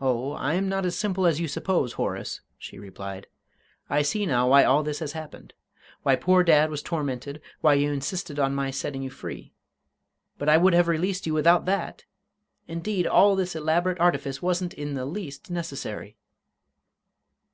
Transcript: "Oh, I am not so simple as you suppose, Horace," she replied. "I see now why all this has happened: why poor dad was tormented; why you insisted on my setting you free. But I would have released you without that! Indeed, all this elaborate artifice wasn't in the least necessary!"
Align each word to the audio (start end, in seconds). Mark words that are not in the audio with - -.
"Oh, 0.00 0.32
I 0.32 0.54
am 0.54 0.70
not 0.70 0.84
so 0.84 0.88
simple 0.88 1.26
as 1.26 1.38
you 1.38 1.48
suppose, 1.48 1.92
Horace," 1.92 2.40
she 2.56 2.78
replied. 2.78 3.26
"I 3.90 4.00
see 4.00 4.24
now 4.24 4.48
why 4.48 4.64
all 4.64 4.82
this 4.82 5.00
has 5.00 5.12
happened: 5.12 5.52
why 6.02 6.16
poor 6.16 6.42
dad 6.42 6.70
was 6.70 6.80
tormented; 6.82 7.42
why 7.60 7.74
you 7.74 7.92
insisted 7.92 8.38
on 8.38 8.54
my 8.54 8.70
setting 8.70 9.02
you 9.02 9.10
free. 9.10 9.52
But 10.38 10.48
I 10.48 10.56
would 10.56 10.72
have 10.72 10.88
released 10.88 11.26
you 11.26 11.34
without 11.34 11.66
that! 11.66 12.06
Indeed, 12.68 13.06
all 13.06 13.36
this 13.36 13.54
elaborate 13.54 14.00
artifice 14.00 14.40
wasn't 14.40 14.72
in 14.72 14.94
the 14.94 15.04
least 15.04 15.50
necessary!" 15.50 16.16